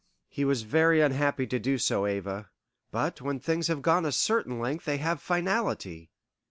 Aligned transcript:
"He 0.29 0.45
was 0.45 0.63
very 0.63 0.99
unhappy 0.99 1.45
to 1.45 1.59
do 1.59 1.77
so, 1.77 2.07
Ava. 2.07 2.49
But 2.89 3.21
when 3.21 3.39
things 3.39 3.67
have 3.67 3.83
gone 3.83 4.03
a 4.03 4.11
certain 4.11 4.57
length 4.59 4.85
they 4.85 4.97
have 4.97 5.21
fatality. 5.21 6.09